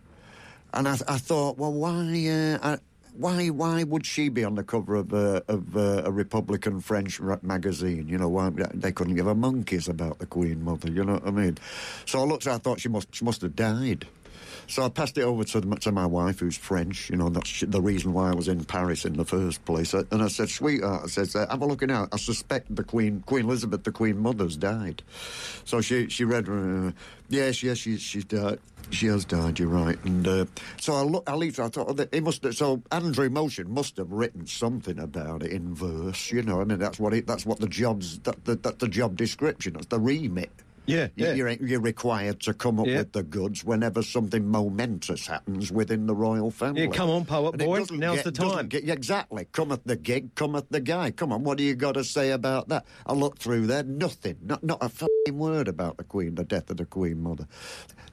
[0.72, 2.26] and I, I thought, well, why?
[2.26, 2.78] Uh, I,
[3.18, 7.20] why why would she be on the cover of a, of a, a Republican French
[7.42, 8.08] magazine?
[8.08, 10.90] You know, why they couldn't give a monkeys about the Queen Mother.
[10.90, 11.58] You know what I mean?
[12.06, 12.46] So I looked.
[12.46, 14.06] I thought she must she must have died.
[14.66, 17.10] So I passed it over to, to my wife, who's French.
[17.10, 19.94] You know, that's the reason why I was in Paris in the first place.
[19.94, 22.08] Uh, And I said, "Sweetheart," I said, "Have a look now.
[22.12, 25.02] I suspect the Queen, Queen Elizabeth, the Queen Mother's died."
[25.64, 26.92] So she she read, uh,
[27.28, 28.58] "Yes, yes, she, she's died.
[28.90, 29.58] She has died.
[29.58, 30.44] You're right." And uh,
[30.80, 31.28] so I looked.
[31.28, 31.58] I leafed.
[31.58, 32.42] I thought, oh, it must.
[32.44, 36.30] Have, so Andrew Motion must have written something about it in verse.
[36.32, 37.26] You know, I mean, that's what it.
[37.26, 38.18] That's what the job's.
[38.20, 39.74] That, that, the job description.
[39.74, 40.50] That's the remit.
[40.86, 41.32] Yeah, yeah.
[41.34, 42.98] You're, you're required to come up Yeah.
[42.98, 46.82] with the goods whenever something momentous happens within the royal family.
[46.82, 48.68] Yeah, come on, poet boy, now's get- the time.
[48.68, 49.46] get- exactly.
[49.52, 51.10] Cometh the gig, cometh the guy.
[51.10, 52.84] Come on, what do you got to say about that?
[53.04, 54.36] I looked through there, nothing.
[54.42, 57.46] Not, not a fucking word about the Queen, the death of the Queen Mother.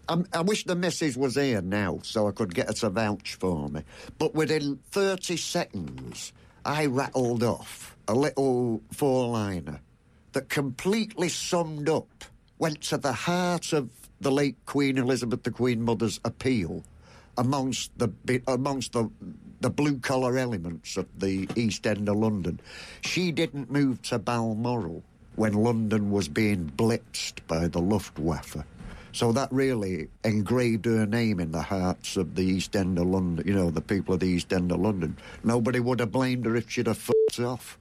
[0.10, 3.36] Um, I wish the missus was here now so I could get her to vouch
[3.36, 3.84] for me.
[4.18, 6.34] But within 30 seconds,
[6.66, 9.80] I rattled off a little four-liner
[10.34, 12.26] that completely summed up,
[12.64, 13.90] went to the heart of
[14.22, 16.82] the late Queen Elizabeth, the Queen Mother's appeal
[17.38, 18.10] amongst the
[18.48, 19.10] amongst the
[19.60, 22.62] the blue collar elements of the East End of London.
[23.02, 25.04] She didn't move to Balmoral
[25.36, 28.64] when London was being blitzed by the Luftwaffe.
[29.12, 33.46] So that really engraved her name in the hearts of the East End of London,
[33.46, 35.18] you know, the people of the East End of London.
[35.44, 37.78] Nobody would have blamed her if she'd have fucked off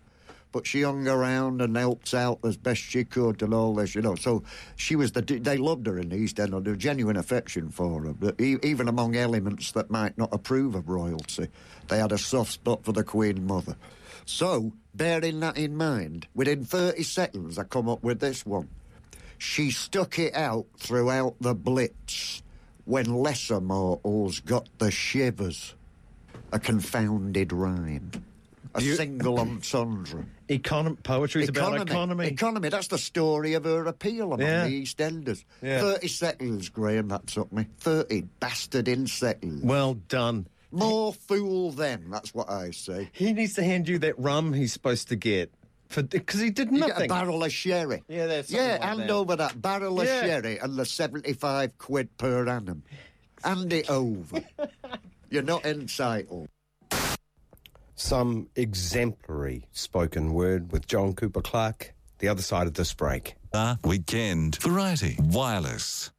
[0.53, 4.03] but she hung around and helped out as best she could and all this, you
[4.03, 4.15] know.
[4.15, 4.43] So
[4.77, 8.13] she was the they loved her in the East End, was genuine affection for her.
[8.13, 11.49] But even among elements that might not approve of royalty,
[11.89, 13.77] they had a soft spot for the Queen Mother.
[14.25, 18.69] So, bearing that in mind, within 30 seconds, I come up with this one.
[19.39, 22.43] She stuck it out throughout the Blitz
[22.85, 25.75] when lesser mortals got the shivers.
[26.53, 28.11] A confounded rhyme.
[28.75, 30.25] A single entendre.
[30.49, 32.27] Econom- poetry's about economy.
[32.27, 32.69] Economy.
[32.69, 34.67] That's the story of her appeal among Yeah.
[34.67, 35.45] the EastEnders.
[35.63, 35.81] Yeah.
[35.81, 37.67] 30 seconds, Graham, that took me.
[37.81, 39.63] 30 bastard in seconds.
[39.63, 40.47] Well done.
[40.71, 43.11] More fool them, that's what I say.
[43.13, 45.53] He needs to hand you that rum he's supposed to get
[45.89, 46.97] for because he did You nothing.
[46.97, 48.03] get a barrel of sherry.
[48.09, 49.11] Yeah, that's Yeah, like hand that.
[49.11, 50.23] over that barrel of Yeah.
[50.23, 52.83] sherry and the 75 quid per annum.
[53.45, 54.43] Hand it over.
[55.31, 56.49] You're not entitled.
[57.95, 61.95] Some exemplary spoken word with John Cooper Clarke.
[62.19, 63.35] The other side of this break.
[63.53, 66.11] Uh, weekend Variety Wireless.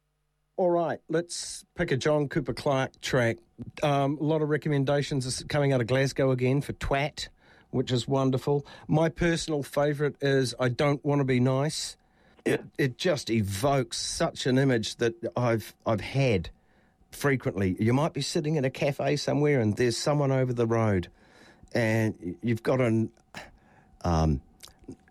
[0.56, 3.38] All right, let's pick a John Cooper Clarke track.
[3.82, 7.28] Um, a lot of recommendations is coming out of Glasgow again for Twat,
[7.70, 8.64] which is wonderful.
[8.86, 11.96] My personal favourite is I Don't Want to Be Nice.
[12.44, 16.50] It, it just evokes such an image that I've I've had
[17.10, 17.74] frequently.
[17.80, 21.08] You might be sitting in a cafe somewhere and there's someone over the road,
[21.74, 23.10] and you've got an
[24.04, 24.40] um,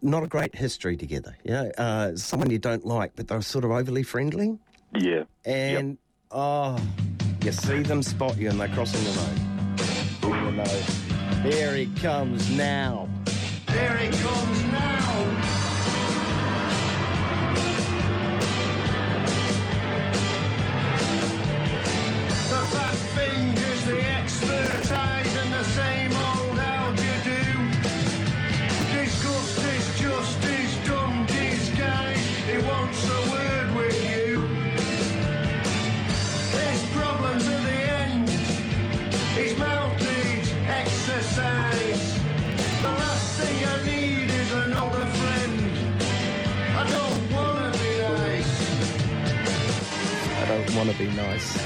[0.01, 1.35] not a great history together.
[1.43, 4.57] You know, uh, someone you don't like, but they're sort of overly friendly.
[4.93, 5.23] Yeah.
[5.45, 5.97] And
[6.31, 6.79] oh,
[7.43, 9.39] you see them spot you and they're crossing the road.
[10.23, 13.09] You know, here he comes now.
[13.67, 14.72] There he comes
[50.83, 51.57] Want to be nice.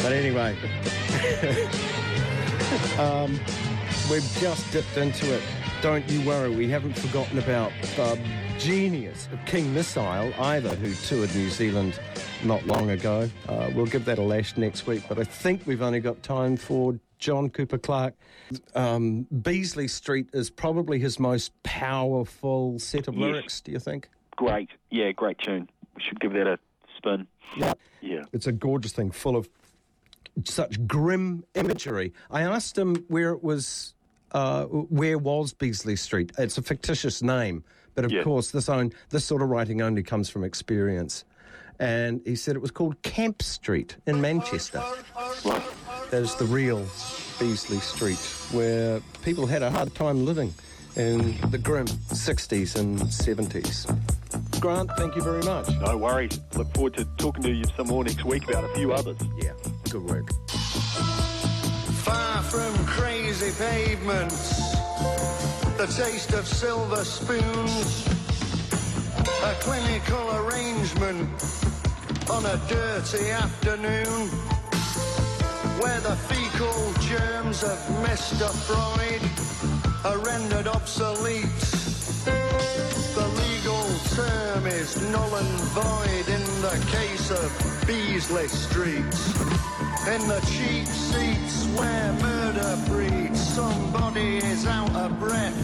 [0.00, 0.54] But anyway,
[3.00, 3.32] um,
[4.08, 5.42] we've just dipped into it.
[5.82, 8.16] Don't you worry, we haven't forgotten about the
[8.56, 11.98] genius of King Missile either, who toured New Zealand
[12.44, 13.28] not long ago.
[13.48, 16.56] Uh, we'll give that a lash next week, but I think we've only got time
[16.56, 18.14] for John Cooper Clarke.
[18.76, 23.20] Um, Beasley Street is probably his most powerful set of Yes.
[23.22, 24.08] lyrics, do you think?
[24.36, 24.70] Great.
[24.90, 25.68] Yeah, great tune.
[25.96, 26.60] We should give that a
[26.98, 27.26] spin.
[27.56, 27.72] Yeah.
[28.02, 28.24] Yeah.
[28.32, 29.48] It's a gorgeous thing, full of
[30.44, 32.12] such grim imagery.
[32.30, 33.94] I asked him where it was
[34.32, 36.32] uh, where was Beasley Street?
[36.38, 38.22] It's a fictitious name, but of Yeah.
[38.22, 41.24] course, this own this sort of writing only comes from experience.
[41.80, 44.82] And he said it was called Camp Street in Manchester.
[46.10, 46.80] That is the real
[47.38, 48.18] Beasley Street,
[48.52, 50.52] where people had a hard time living
[50.96, 53.86] in the grim 60s and 70s.
[54.60, 55.68] Grant, thank you very much.
[55.80, 56.40] No worries.
[56.56, 59.16] Look forward to talking to you some more next week about a few others.
[59.40, 59.52] Yeah,
[59.90, 60.32] good work.
[62.02, 64.72] Far from crazy pavements,
[65.76, 68.08] the taste of silver spoons,
[69.44, 71.28] a clinical arrangement
[72.28, 74.28] on a dirty afternoon
[75.78, 78.50] where the fecal germs of Mr.
[78.66, 79.22] Freud
[80.04, 81.77] are rendered obsolete.
[84.18, 89.38] Term is null and void in the case of Beasley Streets.
[90.08, 95.54] In the cheap seats where murder breeds, somebody is out of breath.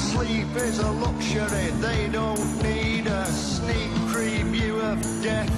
[0.00, 5.52] Sleep is a luxury, they don't need a sneak preview of death.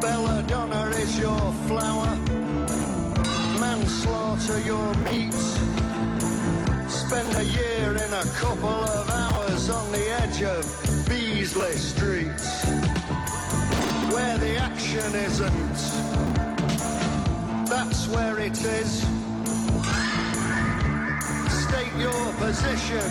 [0.00, 2.16] Belladonna is your flower,
[3.60, 5.73] manslaughter your meat.
[6.94, 10.64] Spend a year in a couple of hours on the edge of
[11.08, 12.40] Beasley Street,
[14.14, 15.74] where the action isn't.
[17.68, 19.02] That's where it is.
[21.66, 23.10] State your position.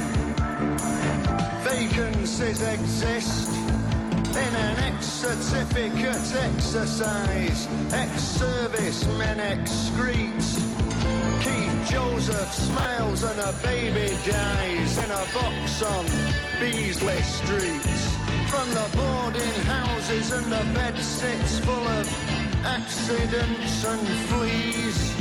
[1.64, 7.68] Vacancies exist in an ex-certificate exercise.
[7.92, 10.63] Ex-servicemen excrete.
[11.90, 16.06] Joseph smiles and a baby dies in a box on
[16.60, 17.82] Beasley Street.
[18.48, 25.14] From the boarding houses and the bed sits full of accidents and fleas.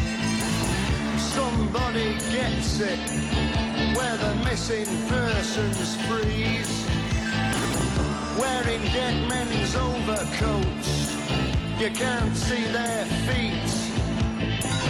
[1.35, 3.01] Somebody gets it
[3.97, 6.87] where the missing persons freeze.
[8.39, 11.17] Wearing dead men's overcoats,
[11.81, 13.82] you can't see their feet.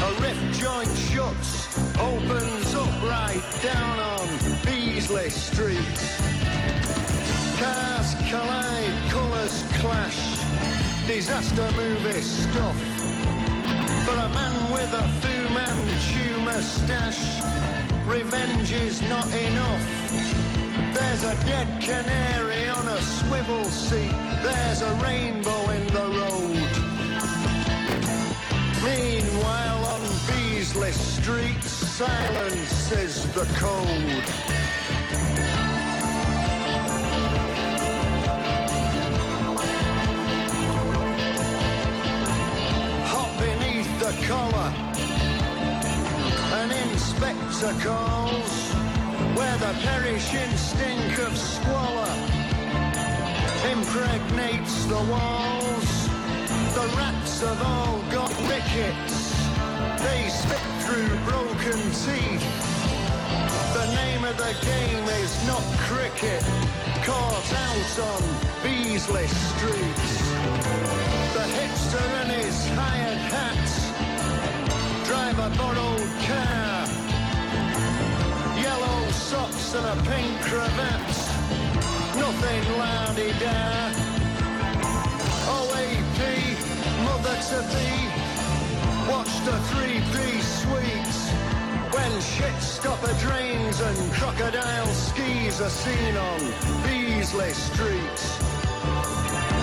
[0.02, 4.26] A rift joint shuts, opens up right down on
[4.64, 5.96] Beasley Street.
[7.60, 10.18] Cars collide, colours clash,
[11.06, 12.76] disaster movie stuff.
[14.04, 17.40] For a man with a Fu Manchu moustache,
[18.04, 19.84] revenge is not enough.
[20.94, 24.10] There's a dead canary on a swivel seat,
[24.42, 26.92] there's a rainbow in the road.
[28.82, 29.81] Meanwhile,
[30.62, 34.24] on Beasley Street, silence is the code.
[43.10, 44.72] Hot beneath the collar,
[46.60, 48.72] an inspector calls,
[49.36, 52.14] where the perishing stink of squalor
[53.70, 56.08] impregnates the walls.
[56.74, 59.21] The rats have all got rickets.
[60.02, 62.44] They spit through broken teeth.
[63.74, 66.42] The name of the game is not cricket.
[67.04, 68.22] Caught out on
[68.62, 70.00] Beasley Street.
[71.34, 73.68] The hipster in his hired hat
[75.06, 76.86] drive a borrowed car.
[78.60, 81.08] Yellow socks and a pink cravat.
[82.18, 83.92] Nothing la-di-da.
[85.56, 86.18] OAP,
[87.04, 88.11] mother to be,
[89.48, 91.18] a three-piece suite.
[91.94, 96.40] When shit stopper drains and crocodile skis are seen on
[96.84, 98.18] Beasley Street.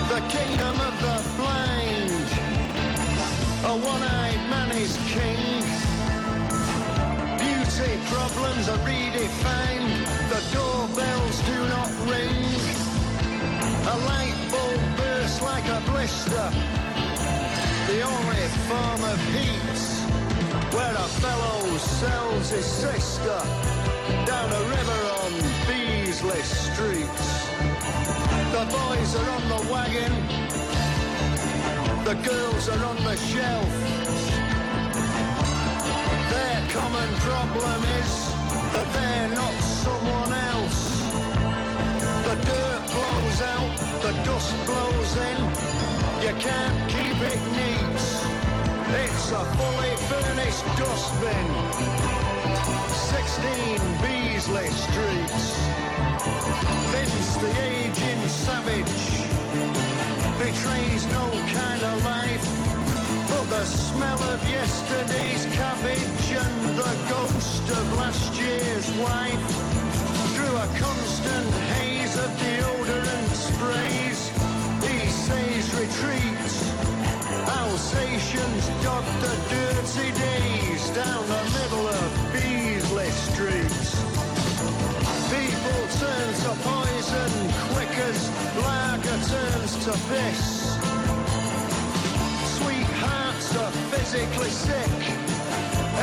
[0.09, 2.27] The kingdom of the blind,
[3.65, 5.63] a one-eyed man is king.
[7.39, 9.91] Beauty problems are redefined,
[10.33, 12.45] the doorbells do not ring.
[13.85, 16.78] A light bulb bursts like a blister,
[17.89, 19.79] the only form of heat
[20.75, 23.39] where a fellow sells his sister
[24.29, 25.31] down a river on
[25.65, 27.17] Beasley Street.
[28.53, 30.13] The boys are on the wagon,
[32.05, 33.73] the girls are on the shelf.
[36.33, 38.11] Their common problem is
[38.75, 40.81] that they're not someone else.
[42.27, 43.71] The dirt blows out,
[44.05, 45.88] the dust blows in.
[46.21, 47.99] You can't keep it neat.
[49.01, 51.47] It's a fully furnished dustbin.
[52.89, 55.31] 16 Beasley Street.
[56.91, 59.01] Vince, the aging savage,
[60.37, 62.45] betrays no kind of life.
[63.29, 69.45] But the smell of yesterday's cabbage and the ghost of last year's wife.
[70.35, 74.08] Through a constant haze of deodorant sprays,
[75.61, 76.71] says retreats.
[77.47, 83.95] Alsatians dot the dirty days down the middle of Beasley streets.
[85.29, 87.31] People turn to poison
[87.73, 88.19] quick as
[88.63, 90.41] lager turns to piss.
[92.57, 94.93] Sweethearts are physically sick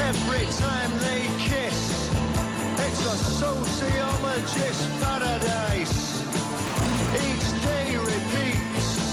[0.09, 2.11] every time they kiss.
[2.79, 6.23] It's a sociologist paradise.
[7.15, 9.06] Each day repeats.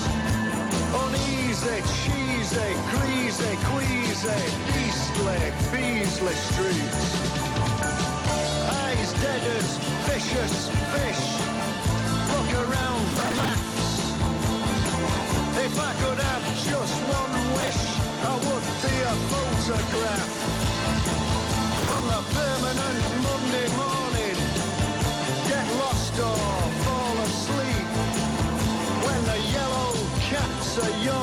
[1.64, 5.40] Uneasy, cheesy, greasy, queasy, beastly,
[5.72, 7.04] Beasley streets.
[8.68, 10.56] Eyes dead as vicious
[10.92, 11.24] fish.
[12.32, 13.04] Look around
[13.38, 13.92] maps.
[15.64, 17.82] If I could have just one wish,
[18.28, 20.32] I would be a photograph.
[21.96, 24.38] On a permanent Monday morning,
[25.48, 26.38] get lost or
[26.84, 27.88] fall asleep.
[29.06, 29.94] When the yellow
[30.30, 31.23] cats are yawning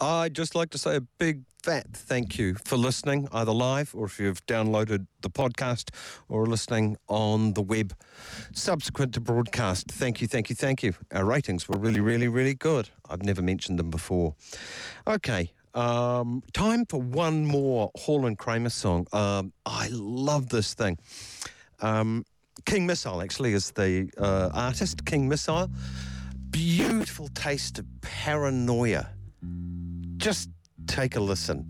[0.00, 4.06] I'd just like to say a big fat thank you for listening, either live or
[4.06, 5.90] if you've downloaded the podcast
[6.28, 7.94] or listening on the web
[8.54, 9.90] subsequent to broadcast.
[9.90, 10.94] Thank you, thank you, thank you.
[11.12, 12.88] Our ratings were really, really, really good.
[13.10, 14.34] I've never mentioned them before.
[15.06, 15.52] Okay.
[15.74, 19.06] Um, time for one more Hall and Kramer song.
[19.12, 20.98] Um, I love this thing.
[21.80, 22.24] Um,
[22.64, 25.04] King Missile actually is the uh, artist.
[25.04, 25.70] King Missile,
[26.50, 29.10] beautiful taste of paranoia
[30.20, 30.50] just
[30.86, 31.66] take a listen.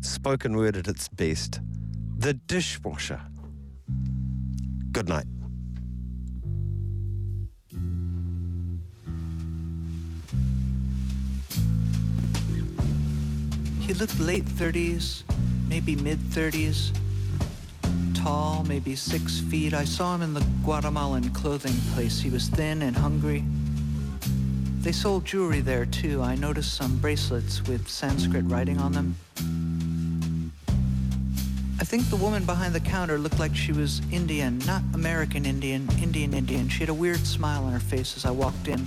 [0.00, 1.60] Spoken word at its best.
[2.16, 3.20] The dishwasher.
[4.90, 5.26] Good night.
[13.80, 15.24] He looked late 30s,
[15.68, 16.96] maybe mid 30s.
[18.14, 19.74] Tall, maybe six feet.
[19.74, 22.18] I saw him in the Guatemalan clothing place.
[22.20, 23.44] He was thin and hungry.
[24.80, 26.22] They sold jewelry there too.
[26.22, 29.14] I noticed some bracelets with Sanskrit writing on them.
[31.78, 35.86] I think the woman behind the counter looked like she was Indian, not American Indian,
[36.02, 36.70] Indian Indian.
[36.70, 38.86] She had a weird smile on her face as I walked in.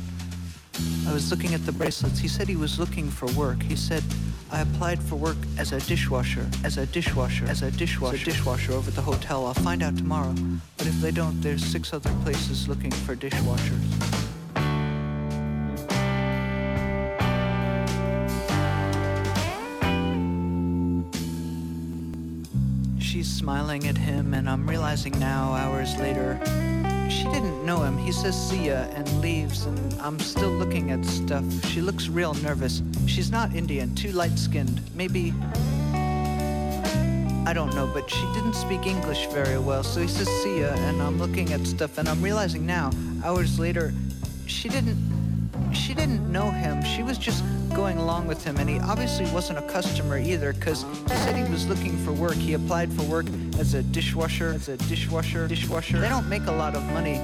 [1.07, 2.17] I was looking at the bracelets.
[2.17, 3.61] He said he was looking for work.
[3.61, 4.03] He said,
[4.51, 8.25] I applied for work as a dishwasher, as a dishwasher, as a dishwasher, as a
[8.25, 9.45] dishwasher over at the hotel.
[9.45, 10.33] I'll find out tomorrow.
[10.77, 14.22] But if they don't, there's six other places looking for dishwashers.
[23.43, 26.39] Smiling at him, and I'm realizing now, hours later,
[27.09, 27.97] she didn't know him.
[27.97, 31.43] He says see ya and leaves, and I'm still looking at stuff.
[31.65, 32.81] She looks real nervous.
[33.05, 34.79] She's not Indian, too light skinned.
[34.95, 35.33] Maybe.
[37.45, 40.69] I don't know, but she didn't speak English very well, so he says see ya,
[40.87, 42.91] and I'm looking at stuff, and I'm realizing now,
[43.25, 43.93] hours later,
[44.45, 45.12] she didn't.
[45.93, 46.83] She didn't know him.
[46.83, 50.81] She was just going along with him, and he obviously wasn't a customer either, because
[50.81, 52.33] he said he was looking for work.
[52.33, 53.27] He applied for work
[53.59, 55.99] as a dishwasher, as a dishwasher, dishwasher.
[55.99, 57.21] They don't make a lot of money.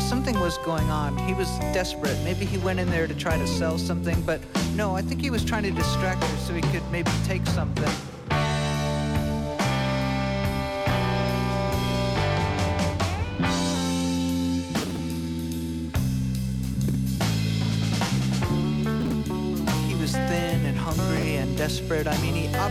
[0.00, 1.18] Something was going on.
[1.28, 2.18] He was desperate.
[2.24, 4.40] Maybe he went in there to try to sell something, but
[4.74, 8.15] no, I think he was trying to distract her so he could maybe take something.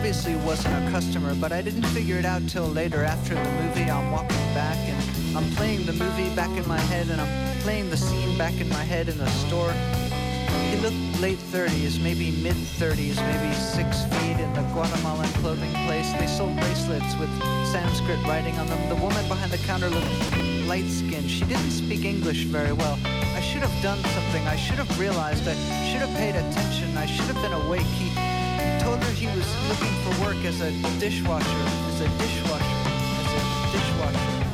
[0.05, 3.89] Obviously wasn't a customer, but I didn't figure it out till later after the movie.
[3.89, 7.89] I'm walking back and I'm playing the movie back in my head and I'm playing
[7.89, 9.73] the scene back in my head in the store.
[10.69, 16.13] He looked late 30s, maybe mid 30s, maybe six feet in the Guatemalan clothing place.
[16.19, 17.33] They sold bracelets with
[17.73, 18.87] Sanskrit writing on them.
[18.89, 20.37] The woman behind the counter looked
[20.67, 21.31] light skinned.
[21.31, 22.99] She didn't speak English very well.
[23.33, 24.45] I should have done something.
[24.45, 25.47] I should have realized.
[25.47, 25.55] I
[25.89, 26.95] should have paid attention.
[26.95, 27.89] I should have been awake.
[27.97, 28.34] He
[29.15, 32.79] he was looking for work as a dishwasher, as a dishwasher,
[33.23, 34.44] as a dishwasher.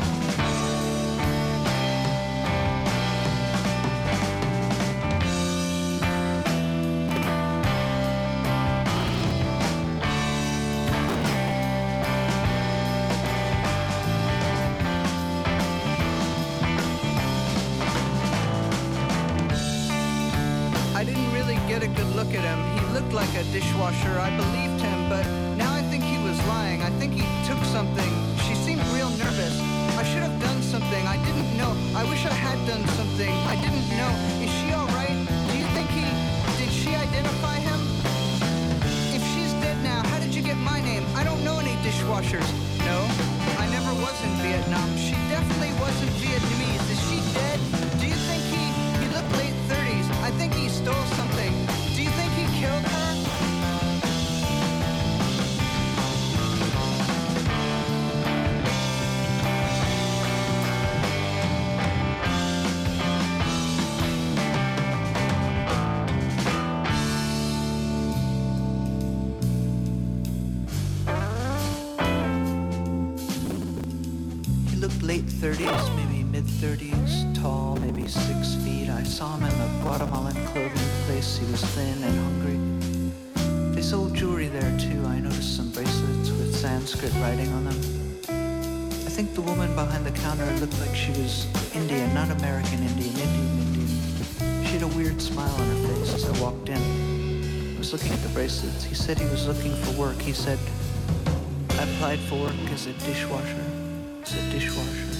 [22.02, 22.60] Good look at him.
[22.78, 24.18] He looked like a dishwasher.
[24.18, 25.26] I believed him, but
[25.58, 26.82] now I think he was lying.
[26.82, 28.12] I think he took something.
[28.46, 29.56] She seemed real nervous.
[30.02, 31.04] I should have done something.
[31.06, 31.72] I didn't know.
[31.96, 33.34] I wish I had done something.
[33.54, 34.12] I didn't know.
[34.42, 35.18] Is she all right?
[35.50, 36.06] Do you think he.
[36.62, 37.80] Did she identify him?
[39.14, 41.06] If she's dead now, how did you get my name?
[41.16, 42.50] I don't know any dishwashers.
[42.90, 42.98] No,
[43.62, 44.90] I never was in Vietnam.
[44.98, 46.86] She definitely wasn't Vietnamese.
[46.94, 47.60] Is she dead?
[48.02, 48.64] Do you think he.
[49.02, 50.08] He looked late 30s.
[50.28, 51.31] I think he stole something.
[81.52, 83.76] Was thin and hungry.
[83.76, 85.04] They sold jewelry there too.
[85.06, 87.80] I noticed some bracelets with Sanskrit writing on them.
[89.06, 93.14] I think the woman behind the counter looked like she was Indian, not American Indian,
[93.20, 94.64] Indian Indian.
[94.64, 97.76] She had a weird smile on her face as I walked in.
[97.76, 98.86] I was looking at the bracelets.
[98.86, 100.22] He said he was looking for work.
[100.22, 100.60] He said,
[101.72, 103.66] I applied for work as a dishwasher.
[104.24, 105.11] As a dishwasher.